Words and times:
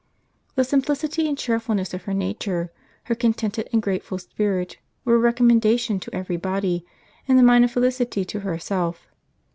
The 0.55 0.63
simplicity 0.63 1.27
and 1.29 1.37
cheerfulness 1.37 1.93
of 1.93 2.05
her 2.05 2.13
nature, 2.15 2.71
her 3.03 3.13
contented 3.13 3.69
and 3.71 3.83
grateful 3.83 4.17
spirit, 4.17 4.79
were 5.05 5.13
a 5.13 5.17
recommendation 5.19 5.99
to 5.99 6.15
every 6.15 6.37
body, 6.37 6.83
and 7.27 7.39
a 7.39 7.43
mine 7.43 7.63
of 7.63 7.69
felicity 7.69 8.25
to 8.25 8.39
herself. 8.39 9.09